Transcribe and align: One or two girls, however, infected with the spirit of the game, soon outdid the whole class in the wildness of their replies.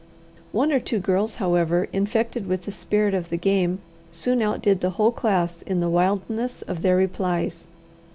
One 0.51 0.71
or 0.71 0.79
two 0.79 0.97
girls, 0.97 1.35
however, 1.35 1.87
infected 1.93 2.47
with 2.47 2.63
the 2.63 2.71
spirit 2.71 3.13
of 3.13 3.29
the 3.29 3.37
game, 3.37 3.81
soon 4.11 4.41
outdid 4.41 4.81
the 4.81 4.89
whole 4.97 5.11
class 5.11 5.61
in 5.61 5.79
the 5.79 5.89
wildness 5.89 6.63
of 6.63 6.81
their 6.81 6.95
replies. 6.95 7.67